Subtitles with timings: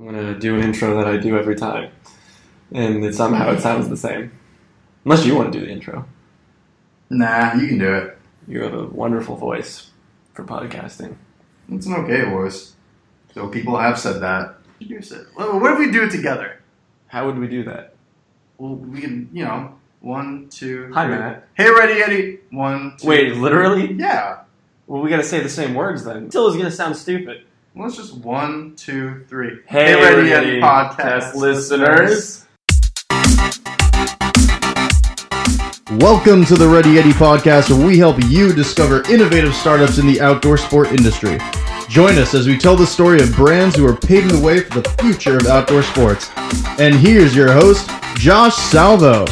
[0.00, 1.90] I'm gonna do an intro that I do every time,
[2.72, 4.32] and it, somehow it sounds the same.
[5.04, 6.06] Unless you want to do the intro.
[7.10, 8.18] Nah, you can do it.
[8.48, 9.90] You have a wonderful voice
[10.32, 11.16] for podcasting.
[11.70, 12.76] It's an okay voice.
[13.34, 14.54] So people have said that.
[14.78, 15.26] Use it.
[15.36, 16.62] Well, what if we do it together?
[17.08, 17.94] How would we do that?
[18.56, 20.90] Well, we can, you know, one, two.
[20.94, 21.16] Hi, three.
[21.16, 21.46] Matt.
[21.54, 22.38] Hey, ready, Eddie.
[22.50, 23.06] One, two.
[23.06, 23.92] Wait, literally?
[23.92, 24.44] Yeah.
[24.86, 26.30] Well, we gotta say the same words then.
[26.30, 27.44] Still is gonna sound stupid.
[27.72, 29.60] Well, it's just one, two, three.
[29.68, 32.44] Hey, Ready, Ready Yeti podcast listeners.
[36.00, 40.20] Welcome to the Ready Yeti podcast, where we help you discover innovative startups in the
[40.20, 41.38] outdoor sport industry.
[41.88, 44.80] Join us as we tell the story of brands who are paving the way for
[44.80, 46.28] the future of outdoor sports.
[46.80, 49.26] And here's your host, Josh Salvo.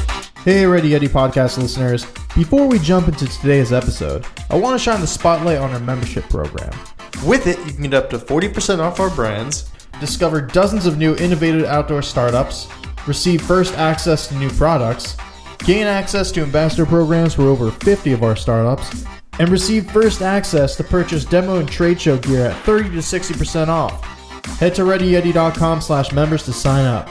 [0.45, 2.07] Hey, Ready Eddie podcast listeners.
[2.37, 6.29] Before we jump into today's episode, I want to shine the spotlight on our membership
[6.29, 6.70] program.
[7.25, 9.71] With it, you can get up to 40% off our brands.
[10.01, 12.69] Discover dozens of new innovative outdoor startups,
[13.07, 15.16] receive first access to new products,
[15.59, 19.05] gain access to ambassador programs for over 50 of our startups,
[19.41, 23.69] and receive first access to purchase demo and trade show gear at 30 to 60%
[23.69, 24.05] off.
[24.59, 27.09] Head to readyyeti.com slash members to sign up.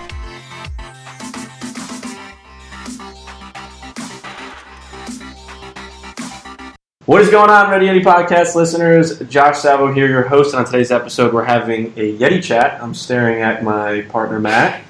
[7.08, 9.18] What is going on, Ready Yeti podcast listeners?
[9.30, 10.54] Josh Savo here, your host.
[10.54, 12.84] And on today's episode, we're having a Yeti chat.
[12.84, 14.82] I'm staring at my partner Matt,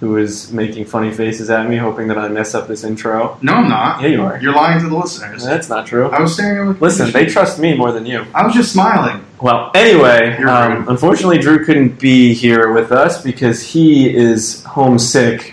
[0.00, 3.38] who is making funny faces at me, hoping that I mess up this intro.
[3.42, 4.00] No, I'm not.
[4.00, 4.40] Yeah, you are.
[4.40, 5.44] You're lying to the listeners.
[5.44, 6.08] That's not true.
[6.08, 8.24] I was staring at Listen, they trust me more than you.
[8.34, 9.22] I was just smiling.
[9.42, 15.52] Well, anyway, um, unfortunately, Drew couldn't be here with us because he is homesick.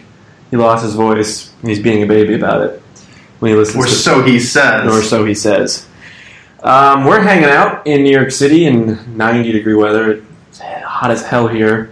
[0.50, 2.81] He lost his voice, he's being a baby about it
[3.39, 4.89] when he listens Or so he says.
[4.89, 5.85] or so he says.
[6.63, 10.23] Um, we're hanging out in New York City in 90 degree weather.
[10.49, 11.91] It's hot as hell here.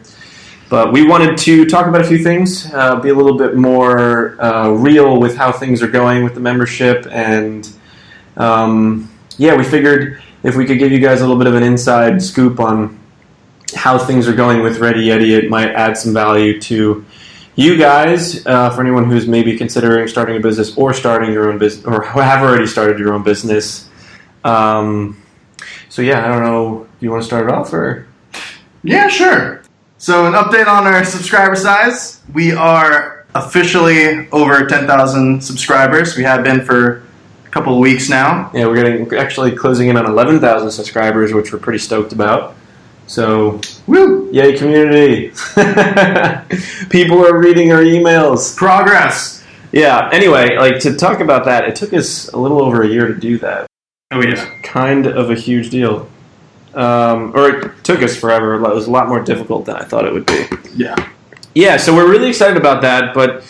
[0.69, 4.41] But we wanted to talk about a few things, uh, be a little bit more
[4.41, 7.05] uh, real with how things are going with the membership.
[7.11, 7.69] And
[8.37, 11.63] um, yeah, we figured if we could give you guys a little bit of an
[11.63, 12.99] inside scoop on
[13.75, 17.05] how things are going with Ready Yeti, it might add some value to
[17.55, 21.59] you guys, uh, for anyone who's maybe considering starting a business or starting your own
[21.59, 23.89] business, or have already started your own business.
[24.43, 25.21] Um,
[25.89, 26.87] so yeah, I don't know.
[26.99, 28.07] Do you want to start it off, or
[28.83, 29.61] Yeah, sure.
[29.97, 32.21] So, an update on our subscriber size.
[32.33, 36.17] We are officially over 10,000 subscribers.
[36.17, 37.03] We have been for
[37.45, 38.51] a couple of weeks now.
[38.53, 42.11] yeah, we're getting we're actually closing in on eleven thousand subscribers, which we're pretty stoked
[42.11, 42.55] about.
[43.07, 44.29] So Woo!
[44.31, 45.29] yay, community!
[46.89, 48.55] People are reading our emails.
[48.55, 49.43] Progress.
[49.71, 50.09] Yeah.
[50.11, 53.15] Anyway, like to talk about that, it took us a little over a year to
[53.15, 53.67] do that.
[54.15, 54.59] Oh, It was yeah.
[54.63, 56.09] kind of a huge deal.
[56.73, 58.55] Um, or it took us forever.
[58.55, 60.45] It was a lot more difficult than I thought it would be.
[60.75, 60.95] Yeah.
[61.53, 63.43] Yeah, so we're really excited about that, but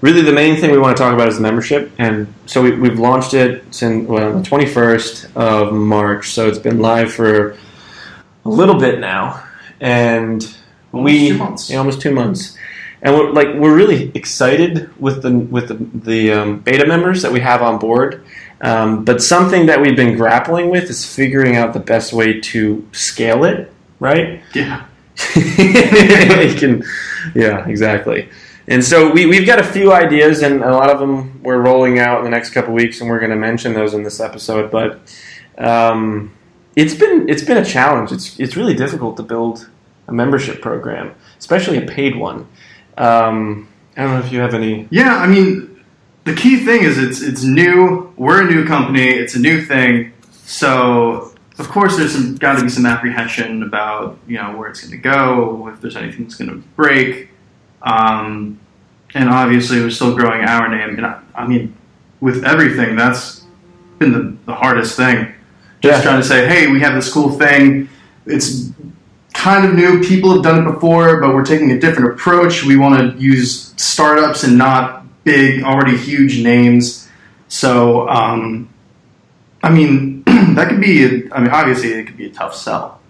[0.00, 1.90] really the main thing we want to talk about is the membership.
[1.98, 6.78] And so we, we've launched it since well, the 21st of March, so it's been
[6.78, 7.56] live for
[8.44, 9.42] a little bit now.
[9.80, 10.42] And
[10.92, 11.70] Almost we two months.
[11.70, 12.56] Yeah, almost two months.
[13.02, 17.30] And we're like we're really excited with the with the, the um, beta members that
[17.32, 18.24] we have on board.
[18.60, 22.88] Um, but something that we've been grappling with is figuring out the best way to
[22.92, 24.42] scale it, right?
[24.54, 24.86] Yeah.
[25.36, 26.84] you can,
[27.34, 28.28] yeah, exactly.
[28.68, 31.98] And so we, we've got a few ideas, and a lot of them we're rolling
[31.98, 34.70] out in the next couple weeks, and we're going to mention those in this episode.
[34.70, 35.00] But
[35.56, 36.34] um,
[36.76, 38.12] it's been it's been a challenge.
[38.12, 39.68] It's it's really difficult to build
[40.06, 42.46] a membership program, especially a paid one.
[42.98, 44.86] Um, I don't know if you have any.
[44.90, 45.77] Yeah, I mean,
[46.28, 48.12] the key thing is it's it's new.
[48.16, 49.08] We're a new company.
[49.08, 50.12] It's a new thing.
[50.44, 54.80] So of course, there's some got to be some apprehension about you know where it's
[54.80, 57.30] going to go, if there's anything that's going to break,
[57.82, 58.58] um,
[59.14, 60.96] and obviously we're still growing our name.
[60.96, 61.74] And I, I mean,
[62.20, 63.44] with everything, that's
[63.98, 65.34] been the, the hardest thing.
[65.80, 66.02] Just Yeah.
[66.10, 67.88] trying to say, hey, we have this cool thing.
[68.26, 68.70] It's
[69.34, 70.02] kind of new.
[70.02, 72.64] People have done it before, but we're taking a different approach.
[72.64, 74.97] We want to use startups and not
[75.28, 77.08] big, already huge names.
[77.48, 78.68] So, um,
[79.62, 81.04] I mean, that could be.
[81.04, 83.00] A, I mean, obviously, it could be a tough sell.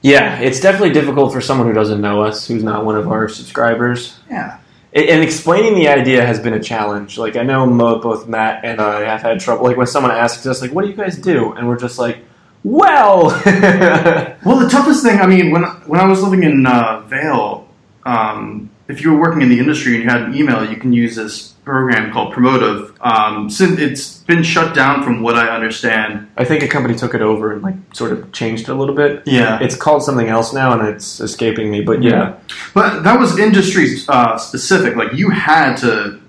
[0.00, 3.28] Yeah, it's definitely difficult for someone who doesn't know us, who's not one of our
[3.28, 4.18] subscribers.
[4.30, 4.58] Yeah.
[4.92, 7.18] And explaining the idea has been a challenge.
[7.18, 7.66] Like I know
[8.00, 9.64] both Matt and I have had trouble.
[9.64, 12.18] Like when someone asks us, like, "What do you guys do?" and we're just like,
[12.62, 13.30] "Well."
[14.44, 15.18] Well, the toughest thing.
[15.20, 17.66] I mean, when when I was living in uh, Vail,
[18.04, 20.92] um, if you were working in the industry and you had an email, you can
[20.92, 22.94] use this program called Promotive.
[23.00, 26.30] Um, since it's been shut down, from what I understand.
[26.36, 28.94] I think a company took it over and like sort of changed it a little
[28.94, 29.22] bit.
[29.26, 31.80] Yeah, It's called something else now, and it's escaping me.
[31.80, 32.36] But yeah,
[32.74, 34.96] but that was industry uh, specific.
[34.96, 36.20] Like you had to,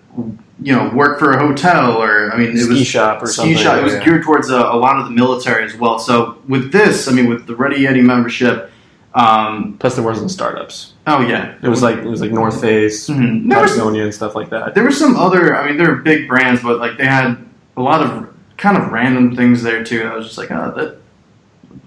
[0.62, 3.36] you know, work for a hotel or I mean, it ski was shop or ski
[3.36, 3.58] something.
[3.58, 3.78] shop.
[3.80, 4.06] It was yeah.
[4.06, 6.00] geared towards a, a lot of the military as well.
[6.00, 8.72] So with this, I mean, with the Ready Yeti membership.
[9.16, 10.94] Um, Plus, there wasn't startups.
[11.08, 13.48] oh yeah, It was like it was like North Face, Mhm.
[13.50, 14.76] There was Patagonia, and stuff like that.
[14.76, 15.56] There were some other.
[15.56, 17.38] I mean, there were big brands, but like they had
[17.78, 18.28] a lot of
[18.58, 20.04] kind of random things there too.
[20.04, 20.98] I was just like, oh, that.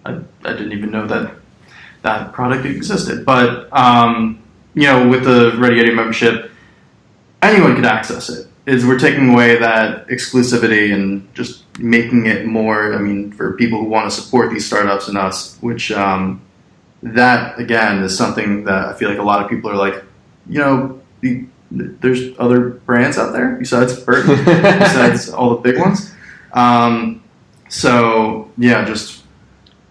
[0.06, 1.32] I, I didn't even know that
[2.02, 3.26] that product existed.
[3.26, 4.40] But um,
[4.74, 6.50] you know, with the Ready Yeti membership,
[7.42, 8.46] anyone could access it.
[8.64, 12.94] Is we're taking away that exclusivity and just making it more.
[12.94, 16.40] I mean, for people who want to support these startups and us, which um,
[17.02, 20.02] that again is something that I feel like a lot of people are like,
[20.48, 26.12] you know, the, there's other brands out there besides Burton, besides all the big ones.
[26.52, 27.22] Um,
[27.68, 29.22] so yeah, just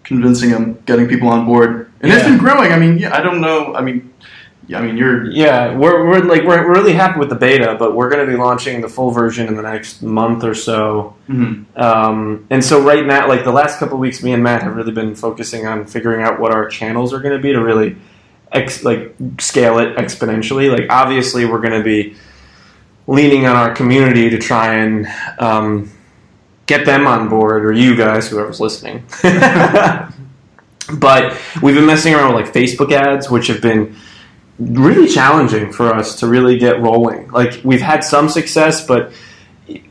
[0.04, 2.72] convincing them, getting people on board, and it's been growing.
[2.72, 3.76] I mean, yeah, I don't know.
[3.76, 4.28] I mean, yeah,
[4.74, 8.10] I mean, you're Yeah, we're, we're like we're really happy with the beta, but we're
[8.10, 11.16] going to be launching the full version in the next month or so.
[11.30, 11.66] mhm.
[11.80, 14.76] Um, and so right now, like the last couple of weeks, me and Matt have
[14.76, 17.96] really been focusing on figuring out what our channels are going to be to really
[18.52, 20.70] ex- like scale it exponentially.
[20.70, 22.16] Like obviously, we're going to be
[23.08, 25.08] leaning on our community to try and
[25.40, 25.90] um,
[26.66, 29.06] get them on board, or you guys, whoever's listening.
[31.00, 33.96] but we've been messing around with like Facebook ads, which have been
[34.60, 37.30] really challenging for us to really get rolling.
[37.30, 39.12] Like we've had some success, but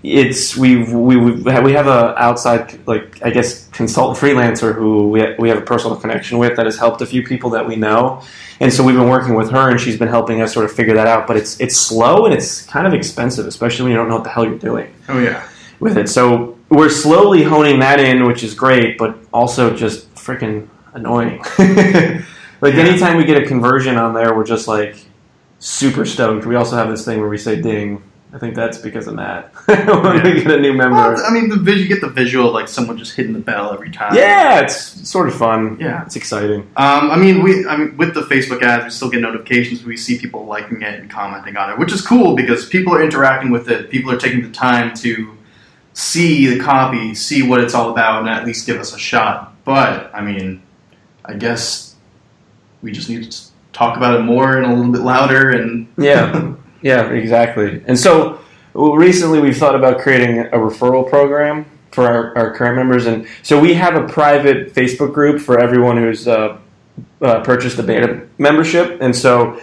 [0.02, 5.34] it's we've we we we have a outside like I guess consultant freelancer who we
[5.38, 8.22] we have a personal connection with that has helped a few people that we know,
[8.58, 10.94] and so we've been working with her and she's been helping us sort of figure
[10.94, 11.26] that out.
[11.26, 14.24] But it's it's slow and it's kind of expensive, especially when you don't know what
[14.24, 15.46] the hell you're doing oh yeah,
[15.78, 16.08] with it.
[16.08, 21.42] So we're slowly honing that in, which is great, but also just freaking annoying.
[22.60, 22.84] like Yeah.
[22.84, 24.96] anytime we get a conversion on there, we're just like
[25.58, 26.46] super stoked.
[26.46, 28.02] We also have this thing where we say ding.
[28.34, 29.50] I think that's because of Matt.
[29.66, 30.22] when Yeah.
[30.24, 30.96] we get a new member.
[31.14, 33.38] Well, I mean, the vis- you get the visual of like someone just hitting the
[33.38, 34.14] bell every time.
[34.14, 34.76] yeah, it's
[35.08, 35.78] sort of fun.
[35.80, 36.02] Yeah.
[36.04, 36.60] It's exciting.
[36.76, 39.84] Um, I mean, we I mean, with the Facebook ads, we still get notifications.
[39.84, 43.02] We see people liking it and commenting on it, which is cool because people are
[43.02, 43.88] interacting with it.
[43.90, 45.32] People are taking the time to
[45.94, 49.54] see the copy, see what it's all about, and at least give us a shot.
[49.64, 50.62] But I mean,
[51.24, 51.94] I guess
[52.86, 55.50] we just need to talk about it more and a little bit louder.
[55.50, 57.82] And Yeah, yeah, exactly.
[57.84, 58.38] And so
[58.74, 63.58] recently we've thought about creating a referral program for our, our current members, and so
[63.58, 66.58] we have a private Facebook group for everyone who's uh,
[67.20, 69.60] uh, purchased the beta membership, and so.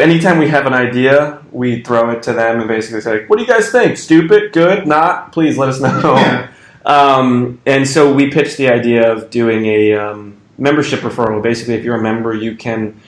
[0.00, 3.42] Anytime we have an idea, we throw it to them and basically say, "What do
[3.42, 3.98] you guys think?
[3.98, 4.52] Stupid?
[4.52, 4.86] Good?
[4.86, 5.32] Not?
[5.32, 6.52] Please let us know." Yeah.
[6.84, 11.42] Um, and so we pitched the idea of doing a um, membership referral.
[11.42, 13.00] Basically, if you're a member, you can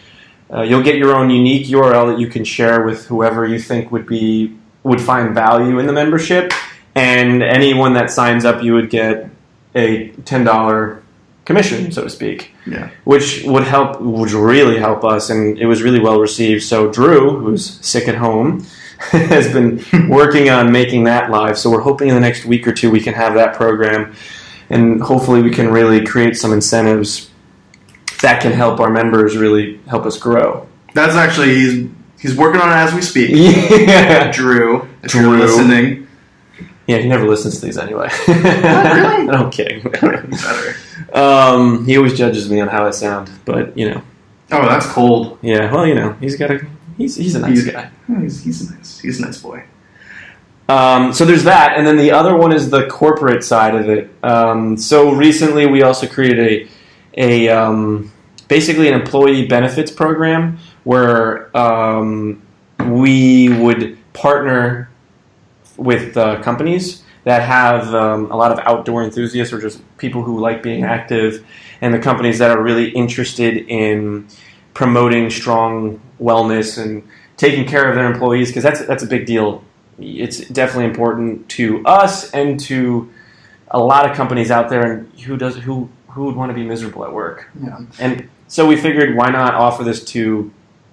[0.53, 3.91] uh, you'll get your own unique URL that you can share with whoever you think
[3.91, 6.53] would be would find value in the membership,
[6.95, 9.31] and anyone that signs up, you would get
[9.75, 11.03] a ten dollar
[11.45, 12.53] commission, so to speak.
[12.67, 12.91] Yeah.
[13.05, 16.63] Which would help, would really help us, and it was really well received.
[16.63, 18.67] So Drew, who's sick at home,
[18.99, 21.59] has been working on making that live.
[21.59, 24.15] So we're hoping in the next week or two we can have that program,
[24.71, 27.31] and hopefully we can really create some incentives
[28.25, 30.67] that can help our members really help us grow.
[30.95, 31.91] that's actually he's
[32.21, 33.31] he's working on it as we speak.
[33.89, 35.21] Yeah, Drew, if Drew.
[35.31, 36.07] you're listening,
[36.87, 36.99] yeah.
[36.99, 38.09] He never listens to these anyway.
[38.29, 39.25] really?
[39.27, 39.83] no, I'm kidding.
[39.83, 40.75] better.
[41.13, 44.03] um, he always judges me on how I sound, but you know,
[44.53, 45.39] Oh, that's cold.
[45.43, 45.73] yeah.
[45.73, 47.91] Well, you know, he's got a he's he's a nice He's- guy.
[48.21, 48.99] He's, he's a nice.
[49.01, 49.65] He's a nice boy.
[50.69, 54.11] Um, so there's that, and then the other one is the corporate side of it.
[54.23, 56.69] Um, so recently, we also created a
[57.17, 58.11] a um,
[58.55, 62.41] basically an employee benefits program where um,
[62.87, 64.89] we would partner
[65.77, 70.39] with uh, companies that have um, a lot of outdoor enthusiasts or just people who
[70.39, 71.45] like being active,
[71.81, 74.25] and the companies that are really interested in
[74.73, 77.03] promoting strong wellness and
[77.37, 79.65] taking care of their employees because that's that's a big deal.
[79.99, 83.11] It's definitely important to us and to
[83.73, 84.85] a lot of companies out there.
[84.93, 87.49] And who does who who would want to be miserable at work?
[87.61, 87.81] Yeah.
[87.99, 90.53] And so we figured, why not offer this to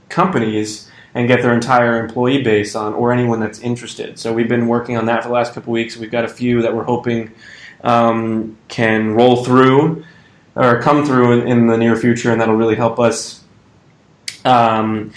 [0.09, 4.17] companies and get their entire employee base on, or anyone that's interested.
[4.17, 5.97] So we've been working on that for the last couple weeks.
[5.97, 7.31] We've got a few that we're hoping
[7.83, 10.05] um, can roll through
[10.55, 13.43] or come through in, in the near future, and that'll really help us.
[14.45, 15.11] Um,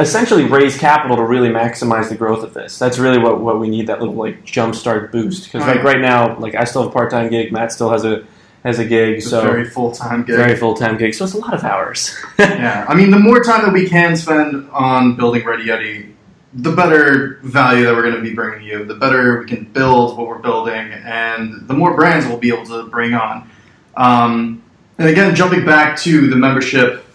[0.00, 2.78] essentially raise capital to really maximize the growth of this.
[2.78, 5.44] That's really what, what we need that little like jumpstart boost.
[5.44, 6.00] Because like Right.
[6.00, 7.52] now, like I still have a part time gig.
[7.52, 8.24] Matt still has a
[8.64, 9.18] has a gig.
[9.18, 10.36] It's so a very full time gig.
[10.36, 11.14] very full time gig.
[11.14, 12.16] So it's a lot of hours.
[12.38, 16.12] yeah, I mean, the more time that we can spend on building Ready Yeti,
[16.52, 20.18] the better value that we're going to be bringing you, the better we can build
[20.18, 23.48] what we're building, and the more brands we'll be able to bring on.
[23.96, 24.62] Um,
[24.98, 27.06] and again, jumping back to the membership,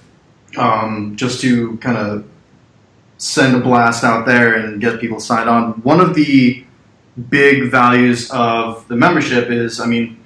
[0.58, 2.28] um, just to kind of
[3.18, 5.74] send a blast out there and get people signed on.
[5.84, 6.66] One of the
[7.30, 10.25] big values of the membership is, I mean,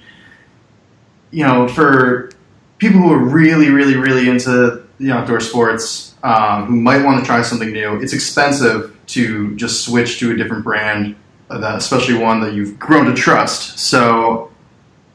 [1.30, 2.30] you know, for
[2.78, 7.26] people who are really, really, really into the outdoor sports, um, who might want to
[7.26, 11.16] try something new, it's expensive to just switch to a different brand,
[11.48, 13.78] uh, especially one that you've grown to trust.
[13.78, 14.50] So,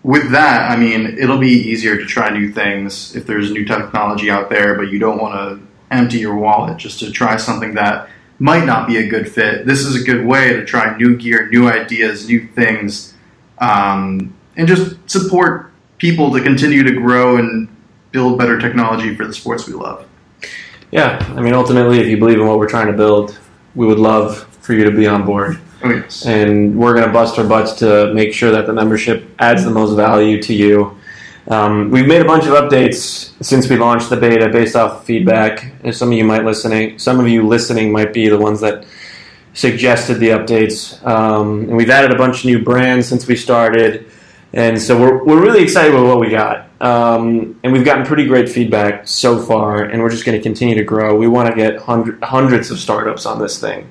[0.04, 4.30] with that, I mean, it'll be easier to try new things if there's new technology
[4.30, 8.10] out there, but you don't want to empty your wallet just to try something that
[8.38, 9.66] might not be a good fit.
[9.66, 13.14] This is a good way to try new gear, new ideas, new things,
[13.60, 15.72] um, and just support
[16.06, 17.68] people to continue to grow and
[18.12, 20.08] build better technology for the sports we love.
[20.92, 23.40] yeah, I mean, ultimately, if you believe in what we're trying to build,
[23.74, 25.60] we would love for you to be on board.
[25.84, 26.26] Oh yes.
[26.26, 29.72] and we're going to bust our butts to make sure that the membership adds the
[29.72, 30.96] most value to you.
[31.48, 35.06] Um, we've made a bunch of updates since we launched the beta based off of
[35.06, 35.74] feedback.
[35.84, 38.86] And some of you might listening, some of you listening might be the ones that
[39.54, 41.04] suggested the updates.
[41.06, 44.10] Um, and we've added a bunch of new brands since we started,
[44.56, 46.70] and so we're we're really excited with what we got.
[46.82, 50.76] Um, and we've gotten pretty great feedback so far, and we're just going to continue
[50.76, 51.16] to grow.
[51.16, 53.88] We want to get hundred, hundreds of startups on this thing,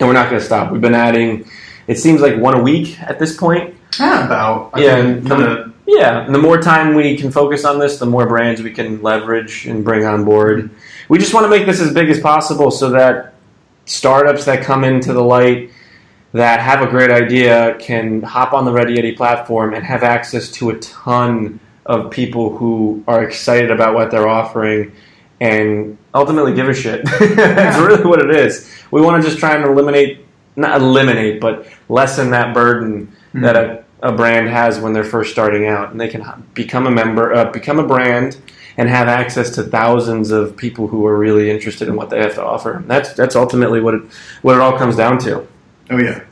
[0.00, 0.72] and we're not going to stop.
[0.72, 1.48] We've been adding.
[1.86, 3.74] It seems like one a week at this point.
[3.98, 4.70] Yeah, about.
[4.74, 8.04] I Yeah, and kinda- Yeah, and the more time we can focus on this, the
[8.06, 10.68] more brands we can leverage and bring on board.
[11.08, 13.32] We just want to make this as big as possible so that
[13.86, 15.70] startups that come into the light
[16.32, 20.50] that have a great idea can hop on the Ready Yeti platform and have access
[20.52, 24.92] to a ton of people who are excited about what they're offering
[25.40, 27.04] and ultimately give a shit.
[27.18, 28.70] That's really what it is.
[28.90, 30.24] We want to just try and eliminate,
[30.56, 35.66] not eliminate, but lessen that burden that a, a brand has when they're first starting
[35.66, 38.36] out, and they can become a member, uh, become a brand,
[38.76, 42.34] and have access to thousands of people who are really interested in what they have
[42.34, 42.82] to offer.
[42.86, 44.02] That's that's ultimately what it
[44.42, 45.46] what it all comes down to.
[45.90, 46.24] Oh yeah.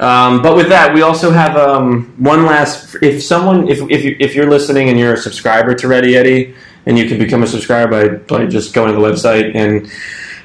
[0.00, 2.96] Um, but with that, we also have um, one last.
[3.02, 6.54] If someone, if if, you, if you're listening and you're a subscriber to Ready Yeti,
[6.86, 9.86] and you can become a subscriber by, by just going to the website, and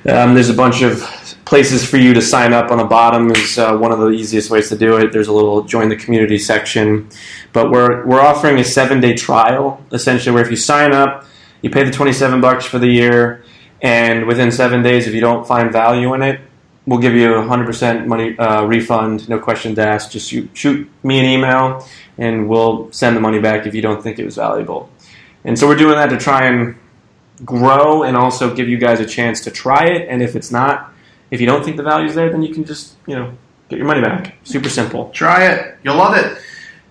[0.10, 1.02] um, there's a bunch of
[1.46, 2.72] places for you to sign up.
[2.72, 5.12] On the bottom is uh, one of the easiest ways to do it.
[5.12, 7.08] There's a little join the community section,
[7.52, 11.26] but we're we're offering a seven day trial, essentially, where if you sign up,
[11.62, 13.46] you pay the 27 bucks for the year,
[13.84, 16.42] and within seven days, if you don't find value in it,
[16.86, 20.12] we'll give you a 100% money uh, refund, no questions asked.
[20.12, 21.86] Just shoot, shoot me an email,
[22.18, 24.90] and we'll send the money back if you don't think it was valuable.
[25.46, 26.76] And so we're doing that to try and
[27.46, 30.08] grow and also give you guys a chance to try it.
[30.10, 30.94] And if it's not,
[31.32, 33.34] if you don't think the value's there, then you can just, you know,
[33.70, 34.36] get your money back.
[34.44, 35.10] Super simple.
[35.10, 35.78] Try it.
[35.84, 36.38] You'll love it.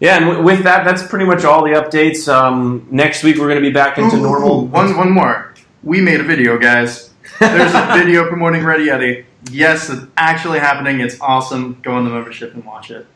[0.01, 2.27] Yeah, and w- with that, that's pretty much all the updates.
[2.33, 4.63] Um, next week, we're going to be back into Ooh, normal.
[4.63, 5.55] ooh, one one more.
[5.85, 7.11] We made a video, guys.
[7.39, 9.25] There's a video promoting Ready Yeti.
[9.51, 11.01] Yes, it's actually happening.
[11.01, 11.81] It's awesome.
[11.83, 13.07] Go on the membership and watch it.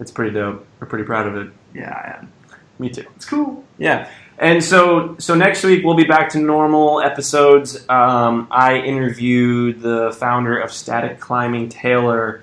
[0.00, 0.66] It's pretty dope.
[0.80, 1.52] We're pretty proud of it.
[1.74, 2.32] Yeah, I am.
[2.78, 3.04] Me too.
[3.16, 3.64] It's cool.
[3.78, 4.10] Yeah.
[4.38, 7.88] And so, so next week we'll be back to normal episodes.
[7.88, 12.42] Um, I interviewed the founder of Static Climbing, Taylor,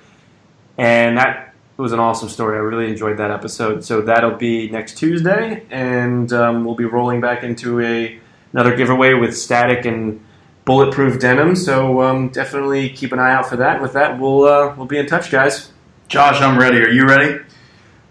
[0.78, 2.58] and that was an awesome story.
[2.58, 3.84] I really enjoyed that episode.
[3.84, 8.20] So that'll be next Tuesday, and um, we'll be rolling back into a
[8.54, 10.24] another giveaway with Static and
[10.70, 11.56] Bulletproof denim.
[11.56, 13.82] So um, definitely keep an eye out for that.
[13.82, 15.72] With that, we'll uh, we'll be in touch, guys.
[16.08, 16.78] Josh, I'm ready.
[16.78, 17.44] Are you ready?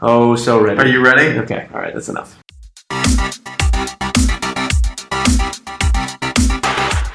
[0.03, 0.81] Oh, so ready.
[0.81, 1.39] Are you ready?
[1.39, 1.69] Okay.
[1.73, 1.95] All right.
[1.95, 2.37] That's enough.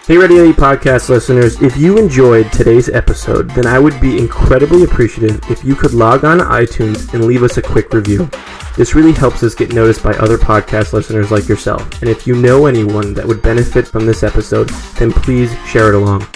[0.05, 4.83] Hey, Ready Yeti podcast listeners, if you enjoyed today's episode, then I would be incredibly
[4.83, 8.29] appreciative if you could log on to iTunes and leave us a quick review.
[8.75, 12.01] This really helps us get noticed by other podcast listeners like yourself.
[12.01, 14.67] And if you know anyone that would benefit from this episode,
[14.98, 16.27] then please share it along.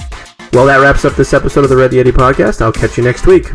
[0.53, 2.62] Well, that wraps up this episode of the Ready Yeti podcast.
[2.62, 3.51] I'll catch you next week.